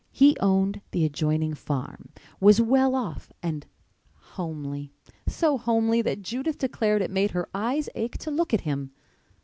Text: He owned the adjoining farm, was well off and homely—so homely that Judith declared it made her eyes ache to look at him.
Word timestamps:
He 0.13 0.35
owned 0.39 0.81
the 0.89 1.05
adjoining 1.05 1.53
farm, 1.53 2.09
was 2.39 2.59
well 2.59 2.95
off 2.95 3.31
and 3.43 3.67
homely—so 4.33 5.59
homely 5.59 6.01
that 6.01 6.23
Judith 6.23 6.57
declared 6.57 7.03
it 7.03 7.11
made 7.11 7.29
her 7.37 7.47
eyes 7.53 7.87
ache 7.93 8.17
to 8.17 8.31
look 8.31 8.51
at 8.51 8.61
him. 8.61 8.89